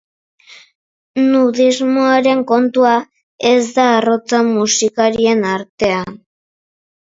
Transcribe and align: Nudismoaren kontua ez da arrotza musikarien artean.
Nudismoaren 1.25 2.41
kontua 2.53 2.95
ez 3.51 3.61
da 3.77 3.85
arrotza 3.99 4.41
musikarien 4.49 5.47
artean. 5.53 6.19